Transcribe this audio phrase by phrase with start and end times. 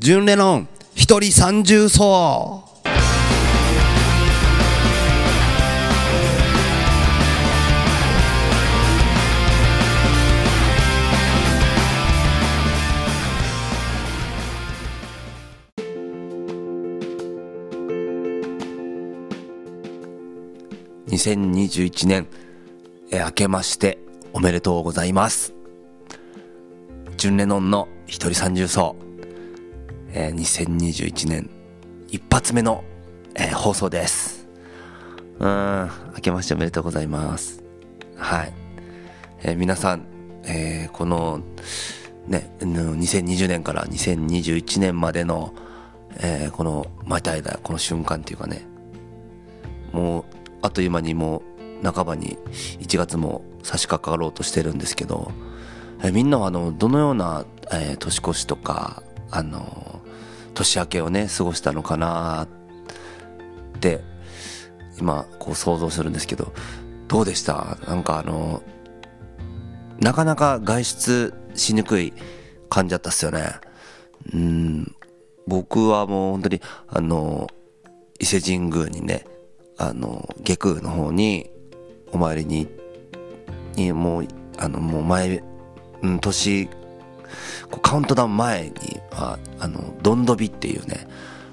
[0.00, 2.64] 純レノン一人三重奏
[21.08, 22.28] 2021年、
[23.10, 23.98] え明けまして
[24.32, 25.54] おめでとうございます。
[27.16, 28.94] ジュンレノンの一人三重奏、
[30.20, 31.48] えー2021年
[32.08, 32.82] 一発目の、
[33.36, 34.48] えー放送です。
[35.38, 37.62] うん、明けましておめでとうございます。
[38.16, 38.52] はい。
[39.44, 40.06] えー皆さん、
[40.42, 41.40] えーこの、
[42.26, 45.54] ね、2020年から2021年までの、
[46.18, 48.66] えーこの、またいだ、この瞬間っていうかね、
[49.92, 50.24] もう
[50.62, 51.44] あっという間にも
[51.80, 52.38] う半ばに
[52.80, 55.30] 1月も差し掛かろうとしてるんですけど、
[56.02, 59.87] えみんなはあのどのような、えー年越しとかあの
[60.58, 62.42] 年明けをね過ごしたのかな
[63.76, 64.02] って
[64.98, 66.52] 今こう想像するんですけど
[67.06, 67.78] どうでした？
[67.86, 68.62] なんかあの
[70.00, 72.12] なかなか外出しにくい
[72.68, 73.52] 感じだったっすよね。
[74.34, 74.94] うん。
[75.46, 77.46] 僕はもう本当にあの
[78.18, 79.24] 伊勢神宮にね
[79.78, 81.50] あの下空の方に
[82.12, 82.68] お参りに
[83.76, 85.42] にもうあのもう前、
[86.02, 86.68] うん、年
[87.80, 91.08] カウントダウン前にはあのどんどびっていうね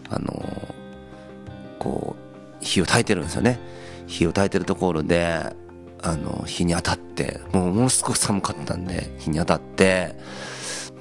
[0.09, 0.75] あの
[1.79, 2.15] こ
[2.61, 3.59] う火を焚いてるんですよね
[4.07, 5.53] 火を焚いてるところで
[6.01, 10.15] あの火に当たってもうものすごく寒かったんで火に当たって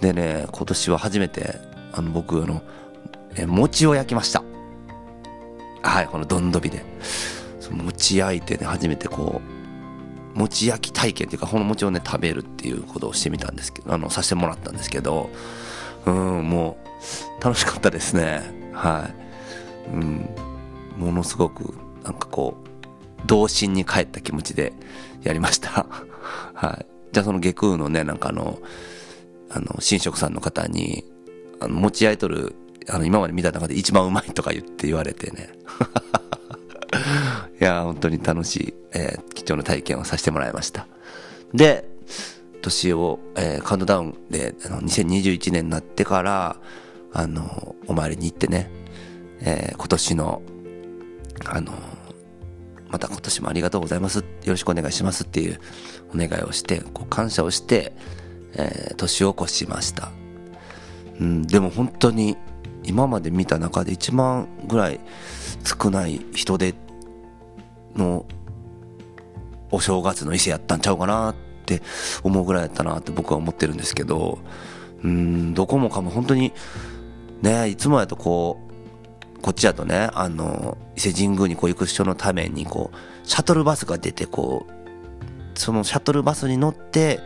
[0.01, 1.57] でね今年は初めて
[1.93, 2.63] あの僕あの
[3.37, 4.43] え餅を焼きました
[5.85, 6.83] はい、このどんどびで。
[7.61, 9.41] その餅焼いてね、初めてこ
[10.35, 15.31] う、餅焼き体験っていうか、この餅をね、食べるっていうことをしてみたんですけど、あの、させてもらったんですけど、
[16.07, 16.77] うん、も
[17.41, 18.43] う、楽しかったですね。
[18.73, 19.11] は
[19.89, 19.95] い。
[19.95, 20.29] うん、
[20.97, 24.73] ものすごく、なんかこう、童心に帰った気持ちで
[25.23, 25.87] やりました。
[26.55, 26.87] はい。
[27.13, 28.59] じゃあその下空のね、なんかあの、
[29.51, 31.05] あの、神職さんの方に、
[31.61, 32.55] あの、持ち焼いとる、
[32.89, 35.51] あの、今まで見た中で一番うまいとか言って言われてね。
[37.61, 40.87] いや、本当に楽しい、えー貴重な体験をさせてもらいました。
[41.53, 41.89] で、
[42.65, 46.57] 年を、えーカウントダウンで、あの、2021年になってから、
[47.13, 48.71] あの、お参りに行ってね、
[49.41, 50.43] えー今年の、
[51.47, 51.73] あの、
[52.91, 54.19] また今年もありがとうございます。
[54.19, 55.61] よろしくお願いしますっていう
[56.15, 57.93] お願いをして、こう感謝をして、
[58.55, 60.11] えー年を越しました。
[61.21, 62.37] うん、でも本当に
[62.83, 65.01] 今まで見た中で一番ぐらい
[65.65, 66.75] 少ない人手
[67.95, 68.27] の
[69.71, 71.83] お正月の伊勢やったんちゃうかなってって
[72.23, 74.39] 思うぐらいやったなって僕は思ってるんですけど、
[75.03, 76.53] うん、どこもかも本当に
[77.43, 78.61] ね、いつもやとこ
[79.37, 87.21] う、こっちやとね、あの、伊勢神宮にこう行く人のためにこう、シャトルバスが出てこう、そのシャトルバスに乗って、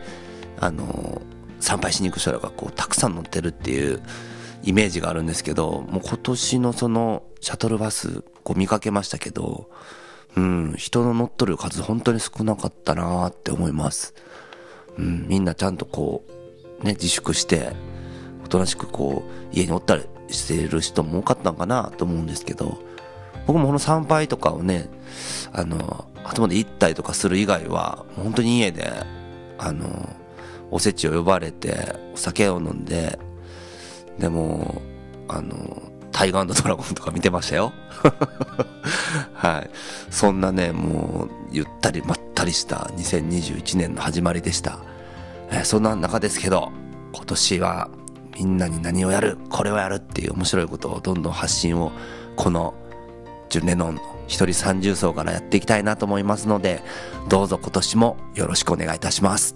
[0.59, 1.21] あの、
[1.59, 4.01] 参拝しに行く人らがこう、たくさん乗ってるっていう
[4.63, 9.69] イメージがあるんですけど、もう今年のそのシャトルバス、こう見かけましたけど、
[10.35, 14.13] うん、人の乗っとる数本当に少なかったなーって思います。
[14.97, 16.23] うん、みんなちゃんとこ
[16.81, 17.73] う、ね、自粛して、
[18.43, 22.77] おとなしくこう、家におったりしてる人も多かったのかなと思うんですけど、
[23.47, 24.89] 僕もこの参拝とかをね、
[25.51, 28.91] あの、後まで行ったりとかする以外は、本当に家で、
[29.57, 30.09] あの、
[30.71, 33.17] おせちを呼ばれて、お酒を飲んで、
[34.19, 34.81] でも、
[35.27, 37.73] あの、タイガードラゴンとか見てましたよ。
[39.33, 39.69] はい。
[40.09, 44.79] そんなね、もう、ゆったりまったりした2021年の始まりでした。
[45.51, 46.71] えーそんな中ですけど、
[47.13, 47.89] 今年は
[48.37, 51.91] みんなに何をやる、これをやるっていう面白いことをどんどん発信を、
[52.35, 52.73] この、
[53.49, 56.83] ジュンレノンの一人三重奏からやっていきたいなと思いますので、
[57.27, 59.55] どうぞ今年もよろしくお願いいたします。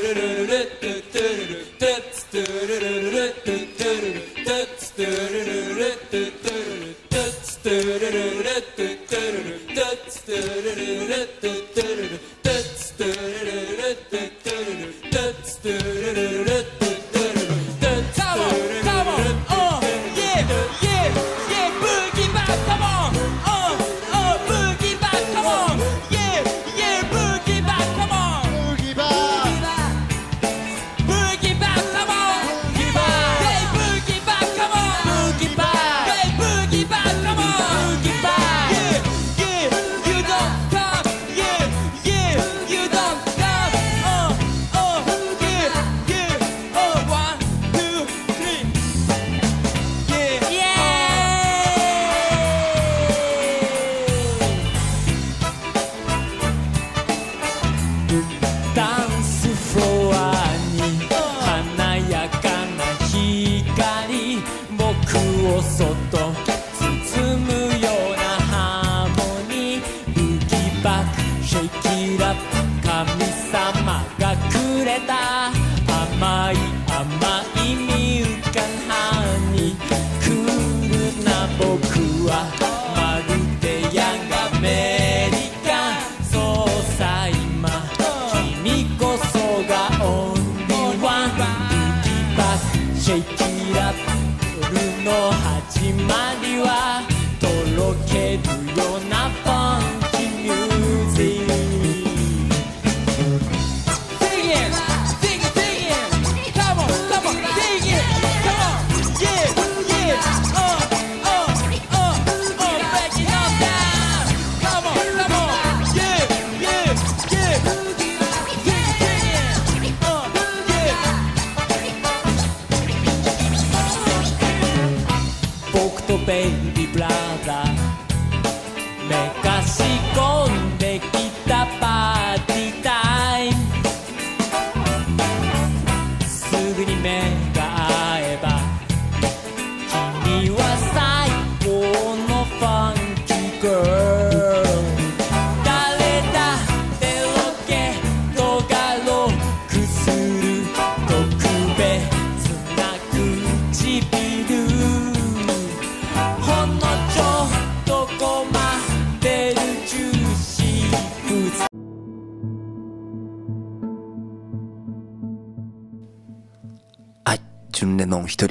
[129.11, 129.83] めかし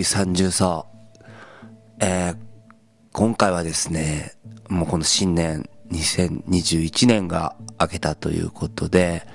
[0.00, 0.86] レノン一人三重奏。
[2.00, 2.36] えー、
[3.12, 4.32] 今回はですね、
[4.68, 9.26] もうこの新年2021年が明けたということで、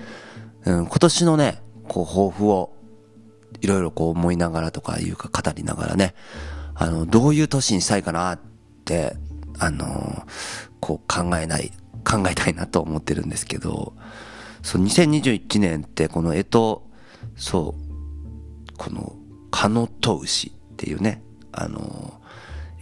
[0.66, 2.74] うん、今年のね、こう抱負を
[3.62, 6.16] いろいろこう思いながらとかいうか語りながらね、
[6.74, 8.40] あの、どういう年にしたいかなっ
[8.86, 9.16] て、
[9.60, 10.26] あの、
[10.80, 11.72] こう考えない、
[12.04, 13.94] 考えたいなと思ってるんですけど、
[14.64, 16.44] そう、2021年ってこの干
[17.38, 17.76] 支、そ
[18.74, 19.16] う、この、
[19.52, 21.24] カノトウシっていうね、
[21.54, 22.20] あの、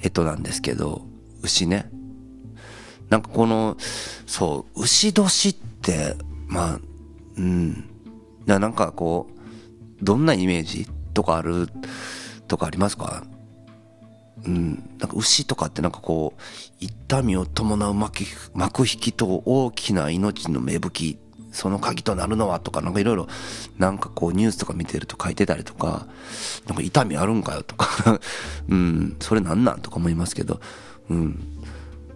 [0.01, 1.05] 干支なんですけど、
[1.43, 1.91] 牛ね。
[3.09, 3.77] なんかこの、
[4.25, 6.15] そう、牛年って、
[6.47, 6.79] まあ、
[7.37, 7.89] うん。
[8.47, 11.67] ななんかこう、どんなイメージとかある、
[12.47, 13.23] とかありますか？
[14.43, 14.73] うん。
[14.97, 16.41] なんか牛とかってなんかこう、
[16.79, 18.23] 痛みを伴う幕
[18.55, 21.19] 幕引きと大きな命の芽吹き、
[21.53, 23.27] その鍵となるのはとか、なんかいろいろ、
[23.77, 26.07] なんかこうニュースとか見てると書いてたりとか、
[26.67, 28.19] なんか痛みあるんかよとか、
[28.67, 30.59] うん、それなんなんとか思いますけど、
[31.09, 31.47] うん。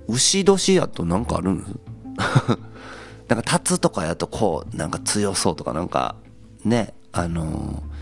[0.10, 1.79] 牛年やとなんかあるん？
[3.27, 6.15] なんか立つとかやとこう、なんか強そうとか、なんか、
[6.65, 7.98] ね、あのー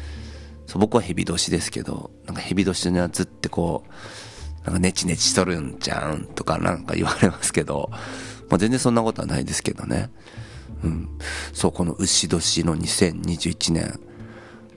[0.67, 7.89] そう僕は蛇年ですけど、なんか蛇年のやつってこう、なんかネチネチしとるんじゃんとかなんか言われますけど、
[8.49, 10.09] まあ全然そんなことはないですけどね。
[10.83, 11.09] うん。
[11.53, 13.99] そう、この牛年の2021年。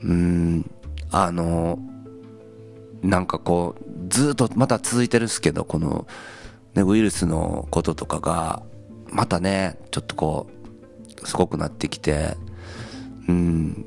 [0.02, 0.70] うん、
[1.10, 1.80] あの
[3.02, 6.06] なんかこう、ずっとまた続いてるっすけど、この、
[6.74, 8.62] ね、ウイルスのこととかが、
[9.10, 10.48] またね、ちょっとこ
[11.22, 12.36] う、すごくなってきて、
[13.28, 13.86] うん、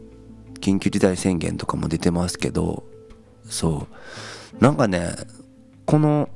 [0.59, 2.83] 緊急事態宣言とかも出てますけど、
[3.45, 3.87] そ
[4.59, 4.63] う。
[4.63, 5.11] なんかね、
[5.85, 6.29] この、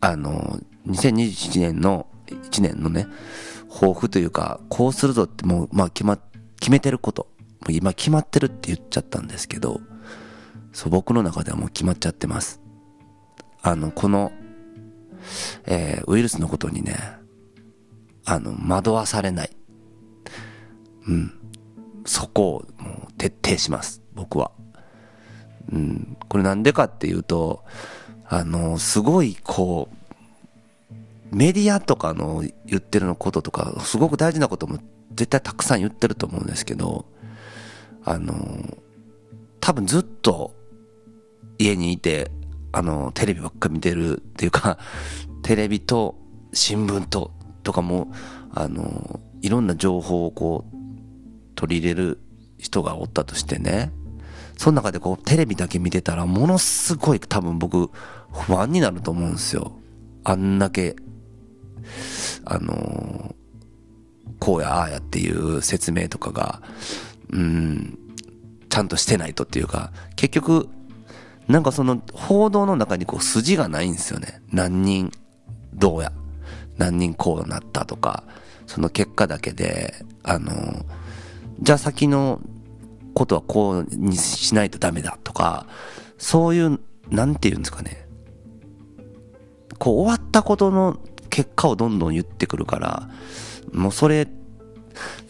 [0.00, 3.06] あの、2021年の、1年のね、
[3.72, 6.18] 抱負というか、こうするぞってもう、まあ決ま、
[6.60, 7.28] 決めてること。
[7.70, 9.80] 今決まってるって言っちゃったんですけど、
[10.72, 12.60] そう、僕の中ではもう決まっちゃってます。
[13.62, 14.32] あの、この、
[15.66, 16.96] えーウイルスのことにね、
[18.24, 19.50] あの、惑わされない。
[21.06, 21.32] うん。
[22.04, 24.02] そこをもう徹底します。
[24.14, 24.50] 僕は。
[25.70, 26.16] うん。
[26.28, 27.64] これなんでかっていうと、
[28.26, 29.96] あの、すごいこう、
[31.32, 34.78] メディアとかの言ってるのこととか、すごく大事なことも
[35.14, 37.06] 絶対たくさん言ってると思うんですけど、
[38.04, 38.34] あの、
[39.60, 40.54] 多分ずっと
[41.58, 42.30] 家にいて、
[42.72, 44.78] あの、テレビばっかり見てるっていうか、
[45.42, 46.16] テレビと
[46.52, 48.12] 新聞と、とかも、
[48.54, 50.76] あの、いろんな情報をこう、
[51.54, 52.20] 取り入れる
[52.58, 53.92] 人がおったとしてね、
[54.58, 57.90] その中でこう、テレビだけ見てたら、ものすごい多分僕、
[58.32, 59.72] 不安になると思うんですよ。
[60.24, 60.96] あんだけ、
[62.44, 63.34] あの
[64.38, 66.62] こうやああやっていう説明とかが、
[67.30, 67.98] うん、
[68.68, 70.68] ちゃんとしてないとっていうか、結局、
[71.46, 74.42] なんかその報道の中にこう筋がないんですよね。
[74.50, 75.12] 何人
[75.74, 76.12] どうや、
[76.76, 78.24] 何人こうなったとか、
[78.66, 80.84] その結果だけで、あの、
[81.60, 82.40] じゃあ先の
[83.14, 85.66] ことはこうにしないとダメだとか、
[86.18, 88.08] そういう、なんて言うんですかね。
[89.78, 90.98] こう終わったことの
[91.32, 93.08] 結果をどんどん言ってくるから、
[93.72, 94.26] もうそれ、い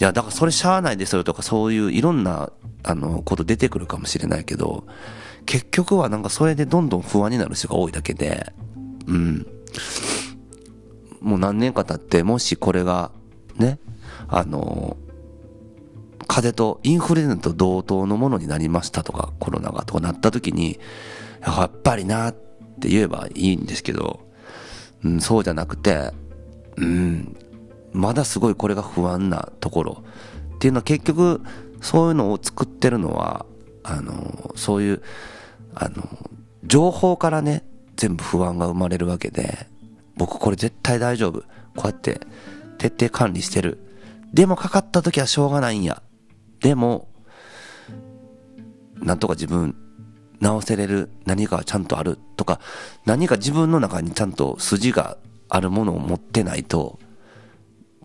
[0.01, 2.51] や、だからそれしゃあないですよとかそういういろんな、
[2.83, 4.85] あの、こと出てくるかもしれないけど、
[5.47, 8.53] 結局はなんかそれでどんどん不安になる人が多いだけで、
[9.07, 9.47] うん。
[11.21, 13.13] もう何年か経って、もしこれが、
[13.57, 13.79] ね、
[14.27, 14.97] あの、
[16.27, 20.81] 風邪とインフルエンザと同等のものになりましたとか、コロナがとかなった時に、
[21.47, 24.32] やっぱりなって言えばいいんですけど、
[25.05, 26.13] うん、そうじゃなくて、
[26.77, 27.37] うん、
[27.93, 30.05] まだすごいこれが不安なところ。
[30.55, 31.41] っていうのは結局
[31.81, 33.45] そういうのを作ってるのは
[33.83, 35.03] あのそういう
[35.75, 36.09] あの
[36.65, 37.65] 情報からね
[37.97, 39.67] 全部不安が生まれるわけで
[40.17, 41.43] 僕これ絶対大丈夫。
[41.75, 42.21] こうやって
[42.79, 43.79] 徹底管理してる。
[44.33, 46.03] でもかかった時はしょうがないんや。
[46.61, 47.09] でも
[48.97, 49.75] なんとか自分
[50.43, 52.61] 直せれる何かがちゃんとあるとか
[53.07, 55.17] 何か自分の中にちゃんと筋が
[55.49, 56.99] あるものを持ってないと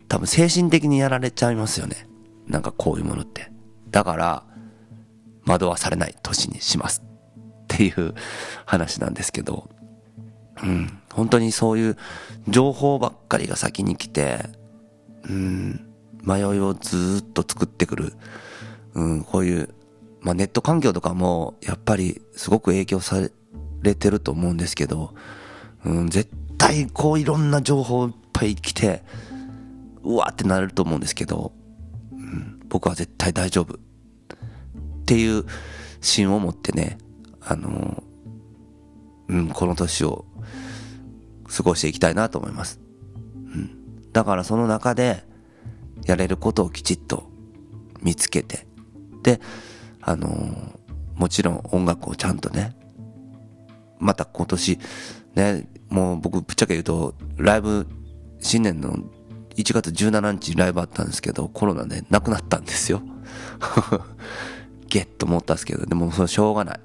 [0.08, 2.08] 多分精神的にやられちゃいますよね。
[2.48, 3.51] なんかこういうものって。
[3.89, 4.44] だから
[5.46, 8.13] 惑わされない年にしますっていう
[8.65, 9.70] 話なんですけど。
[10.63, 11.00] うん。
[11.12, 11.98] 本当にそういう
[12.48, 14.46] 情報ばっかりが先に来て
[15.27, 15.89] うん。
[16.24, 18.13] 迷いをずっと作ってくる。
[18.94, 19.24] うん。
[19.24, 19.70] こういう
[20.22, 23.18] まあ、ネット環境とかもやっぱりすごく影響さ
[23.82, 25.14] れてると思うんですけど、
[25.86, 29.04] うん、絶対こういろんな情報いっぱい来て
[30.04, 31.52] うわーってなれると思うんですけど、
[32.12, 33.76] うん、僕は絶対大丈夫。
[33.76, 33.78] っ
[35.06, 35.46] ていう
[36.02, 36.98] 芯を持ってね
[37.42, 38.04] あの
[39.30, 40.26] うんこの年を
[41.48, 42.82] 過ごしていきたいなと思います、
[43.16, 45.24] うん、だからその中で
[46.06, 47.30] やれることをきちっと
[48.02, 48.68] 見つけて
[49.24, 49.40] で
[50.08, 50.78] あのー
[51.18, 52.76] もちろん音楽をちゃんとね、
[54.00, 54.80] また今年、
[55.36, 57.88] ね、もう僕ぶっちゃけ言うと、ライブ、
[58.40, 58.98] 新年の
[59.56, 63.02] 1月17日ライブあったんですけど、コロナで亡くなったんですよ。
[64.88, 66.80] ゲッと思ったんですけど、でもそれしょうがない。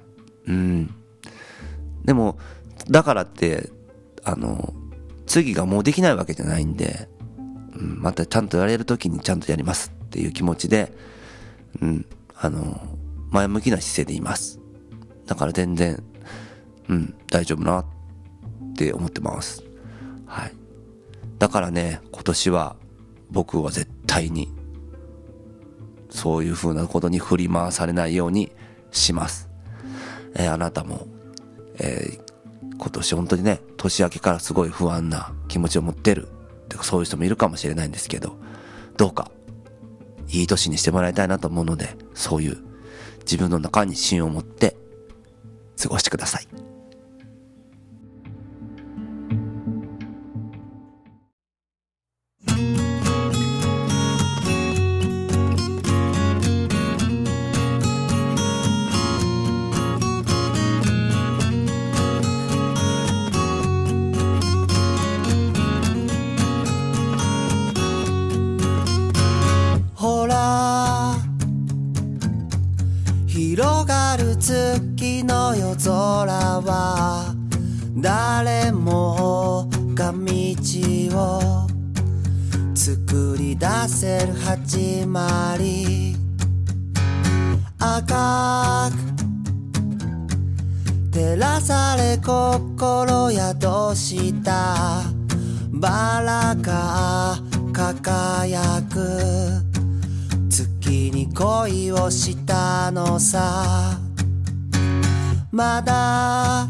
[0.47, 0.89] うん。
[2.03, 2.37] でも、
[2.89, 3.69] だからって、
[4.23, 4.73] あの、
[5.27, 7.07] 次がもうできないわけじゃないんで、
[7.77, 10.91] うん、またちゃんとやれる時にちゃんとやりますっていう気持ちで、
[11.81, 12.81] うん、あの、
[13.33, 14.59] 前向きな姿勢でいます。
[15.25, 16.01] だから全然、
[16.87, 17.85] うん、大丈夫なっ
[18.77, 19.63] て思ってます。
[20.25, 20.53] はい。
[21.39, 22.75] だからね、今年は
[23.31, 24.49] 僕は絶対に、
[26.09, 28.51] そういう風なことに振り回されないように
[28.91, 29.49] します。
[30.35, 31.07] えーあなたも、
[31.79, 32.23] えー
[32.77, 36.27] 今年本当にね、年明けからすごい不安な気持ちを持ってる。
[36.69, 38.35] てかそういう人もいるかもしれないんですけど、
[38.97, 39.31] どうか、
[40.27, 42.57] いい年にしてもらいたいなと思うので、そういう
[43.23, 44.75] 自分の中に芯を持って
[45.81, 46.62] 過ごしてください。
[81.13, 81.67] を
[82.75, 86.15] 作り出せる始まり。
[87.79, 89.13] 赤く
[91.11, 95.03] 照らされ心宿した。
[95.71, 97.37] バラが
[97.71, 99.63] 輝く。
[100.49, 103.99] 月に恋をしたのさ。
[105.51, 106.67] まだ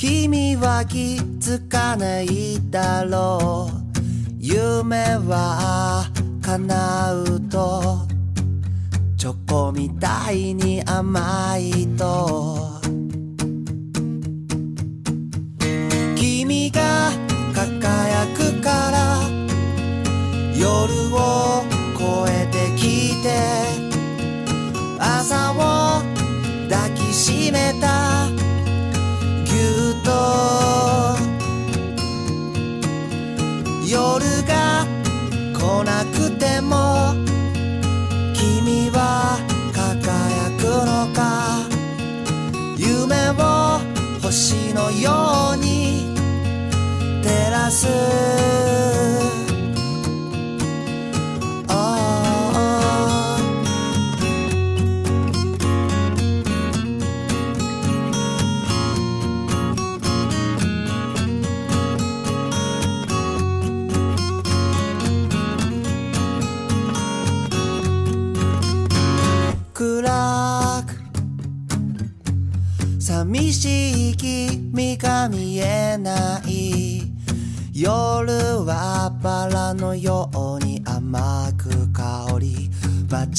[0.00, 4.30] 君は気づかないだろう。
[4.38, 8.08] 夢は叶うと。
[9.18, 12.29] チョコみたいに甘いと。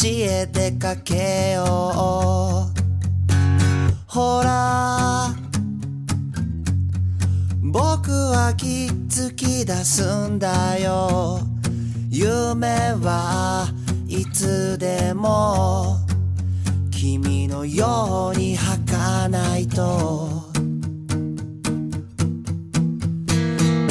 [0.02, 3.32] 街へ出かけよう。
[4.08, 5.28] ほら
[7.62, 11.42] 僕は気づき出すんだよ。
[12.10, 13.72] 夢は
[14.08, 15.98] いつでも
[16.90, 20.50] 君のように儚ないと。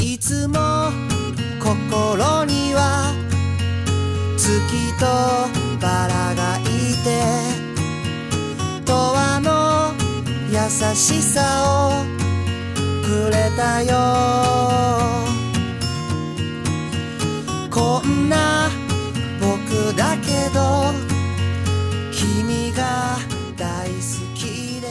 [0.01, 0.91] いつも
[1.63, 3.13] 心には
[4.35, 4.59] 月
[4.99, 6.63] とバラがい
[7.03, 7.09] て
[8.85, 8.91] 永
[9.37, 9.93] 遠の
[10.51, 10.55] 優
[10.95, 12.05] しさを
[13.03, 13.97] くれたよ
[17.71, 18.69] こんな
[19.39, 20.93] 僕だけど
[22.11, 23.17] 君が
[23.57, 23.95] 大好
[24.35, 24.87] きで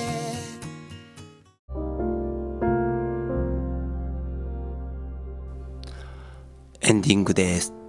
[6.81, 7.80] エンディングです。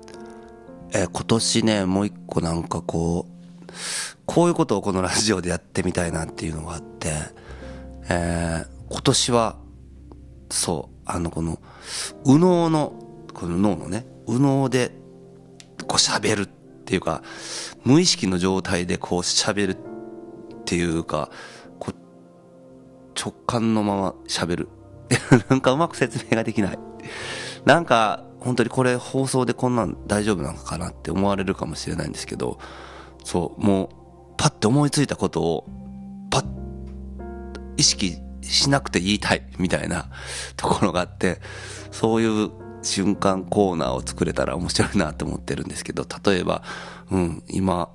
[0.94, 3.74] えー今年ね、もう一個なんかこう、
[4.26, 7.14] こういうことをこのラジオでやってみたいなっていうのがあって、
[8.10, 9.56] えー今年は、
[10.50, 11.60] そう、あのこの、
[12.26, 12.94] 右脳の、
[13.34, 14.92] この脳のね、右脳で、
[15.88, 16.46] こう喋るっ
[16.86, 17.24] ていうか、
[17.86, 19.78] 無意識の状態でこう喋るっ
[20.66, 21.30] ていうか、
[21.80, 24.70] こう直感のまま喋る。
[25.50, 26.80] なんかうまく説明ができない。
[27.66, 32.60] なんか、本当にこれ放送でこんなん大丈夫なのかなって思われるかもしれないんですけど、
[33.24, 33.90] そう、もう、
[34.38, 35.70] パッて思いついたことを、
[36.30, 36.46] パッ、
[37.78, 40.10] 意識しなくて言いたい、みたいな
[40.58, 41.40] ところがあって、
[41.92, 42.50] そういう
[42.82, 46.64] 瞬間コーナーを作れたら面白いなって思ってるんですけど、例えば、
[47.12, 47.90] うん、今、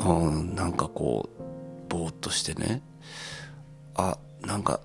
[0.00, 1.42] うん、なんかこう、
[1.88, 2.82] ぼーっとしてね、
[3.94, 4.80] あ、なんか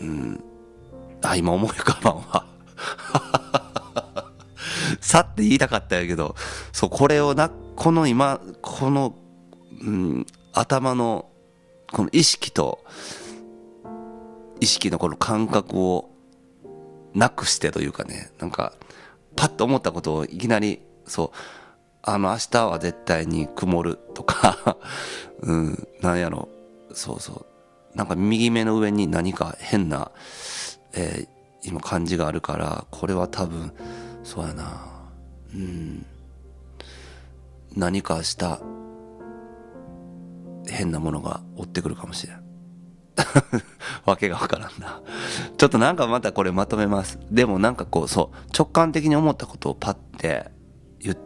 [0.00, 0.44] うん、
[1.22, 2.46] あ、今思い浮かばんわ。
[5.00, 6.34] さって言いたかったんやけど、
[6.72, 9.14] そう、これをな、この今、この、
[9.80, 11.30] うん、頭の、
[11.92, 12.84] この意識と、
[14.60, 16.10] 意識のこの感覚を
[17.14, 18.72] なくしてというかね、なんか、
[19.36, 21.36] パッと思ったことをいきなり、そう、
[22.02, 24.76] あの、明日は絶対に曇るとか、
[25.42, 26.48] うん、なんやろ、
[26.92, 27.46] そうそ
[27.94, 30.10] う、なんか右目の上に何か変な、
[30.94, 33.72] えー今感じがあるから、これは多分、
[34.24, 34.86] そうやな、
[35.54, 36.06] うん、
[37.76, 38.60] 何かした
[40.68, 42.42] 変なものが追ってくるかもしれん。
[44.06, 45.00] わけがわからんな。
[45.56, 47.18] ちょっとなんかまたこれまとめます。
[47.30, 50.50] でもなんかこう、そう、直感的に思ったことをパッて
[51.00, 51.16] 言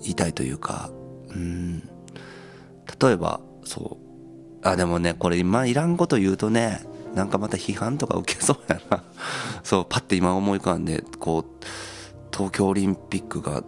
[0.00, 0.90] 言いたいというか、
[1.30, 3.98] うん、例えば、そ
[4.62, 6.80] う、あ、でもね、これ今いらんこと言うとね、
[7.16, 9.02] なんかまた批判とか受けそうやな。
[9.64, 11.64] そう、パッて今思い浮かんで、こう、
[12.30, 13.64] 東京オリンピックが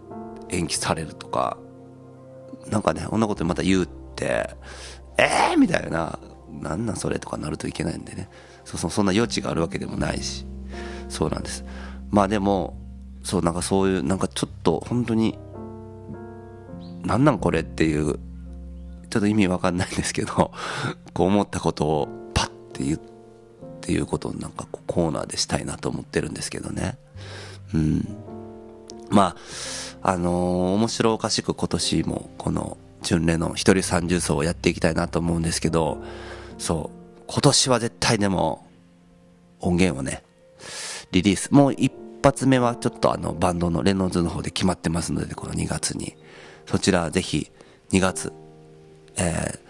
[0.49, 1.57] 延期されるとか、
[2.69, 4.51] なんかね、こんなことまた言うって、
[5.17, 6.19] えーみたいな、
[6.61, 8.29] なんなんそれとかなるといけないんでね。
[8.65, 10.45] そうそ、んな余地があるわけでもないし。
[11.09, 11.65] そうなんです。
[12.11, 12.77] まあでも、
[13.23, 15.39] そう、なんかそういう、なんかちょっと本当に、
[17.03, 18.19] なんなんこれっていう、
[19.09, 20.51] ちょっと意味わかんないんですけど、
[21.15, 23.18] こう思ったことをパッて言う
[23.89, 26.99] っていうことをなんかこうコーナーでしたいなと思ってるんですけどね。
[27.73, 28.07] うん。
[29.09, 29.35] ま
[30.03, 36.03] あ、あのー面白おかしく今年もこの純レの一人三重奏をやっていきたいなと思うんですけど、
[36.59, 38.67] そう、今年は絶対でも
[39.59, 40.21] 音源をね、
[41.11, 41.49] リリース。
[41.49, 41.91] もう一
[42.23, 46.15] 発目はちょっとあのバンドのレノンズの方で決まってますので、この2月に。
[46.67, 47.49] そちらぜひ
[47.91, 48.31] 2月、
[49.17, 49.69] えー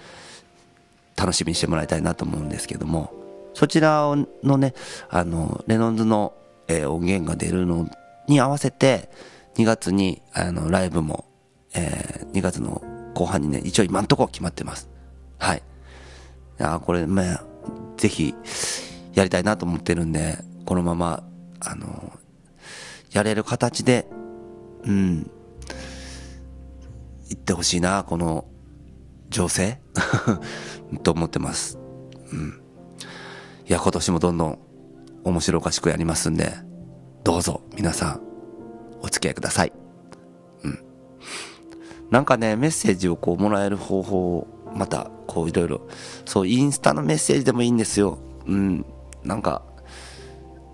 [1.15, 3.18] 楽しみにしてもらいたいなと思うんですけども、
[3.59, 4.73] そちらのね、
[5.09, 6.33] あの、レノンズの、
[6.69, 7.89] えー音源が出るの
[8.29, 9.09] に合わせて、
[9.55, 11.25] 2月に、あの、ライブも、
[11.75, 12.81] えー2月の
[13.13, 14.89] 後半にね、一応今んとこ決まってます。
[15.39, 15.57] はい。
[15.57, 15.61] い
[16.63, 17.43] やこれ、まあ、
[17.97, 18.33] ぜひ、
[19.13, 21.21] やりたいなと思ってるんで、このまま、
[21.59, 22.13] あの、
[23.11, 24.07] やれる形で、
[24.85, 25.29] うん、
[27.27, 28.45] 行ってほしいな、この、
[29.27, 29.81] 情勢？
[31.03, 31.77] と思ってます。
[32.31, 32.68] うん。
[33.69, 34.60] いや、今年もどんどん
[35.23, 36.53] 面白おかしくやりますんで、
[37.23, 38.21] どうぞ皆さん、
[39.01, 39.73] お付き合いください。
[40.63, 40.79] うん。
[42.10, 45.88] なんかね、メッセージをこうもらえる方法を、また、こういろいろ、
[46.25, 48.17] そう、インスタのメッセージでもいいんですよ。
[48.47, 48.84] うん。
[49.23, 49.62] なんか、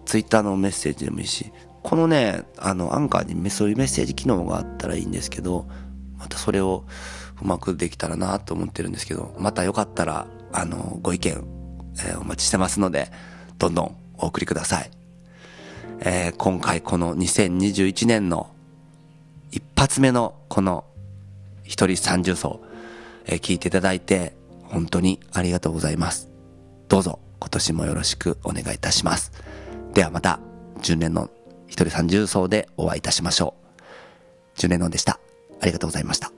[0.06, 1.52] ツイッターのメッセージでもいいし、
[1.84, 5.68] このね、あの、アンカーにそういうメッセージ機能があったらいいんですけど、
[6.18, 6.86] またそれを
[7.42, 11.55] うまくできたらなと思ってるんですけど、またよかったら、あの、ご意見、
[12.00, 13.12] えーお待ちしてますので、
[13.58, 14.92] どんどんお送りください。
[16.00, 18.50] えー今回この2021年の
[19.52, 20.86] 一発目のこの
[21.64, 22.62] 一人三重奏、
[23.26, 26.30] えー聞いていただいて本当にありがとうございます。
[26.88, 29.32] どうぞ今年もよろしくお願いいたします。
[29.94, 30.40] ではまた
[30.82, 31.30] 10年の
[31.68, 33.56] 一人三重奏でお会いいたしましょ
[34.58, 34.60] う。
[34.60, 35.20] 10年のでした。
[35.62, 36.32] ありがとうございました。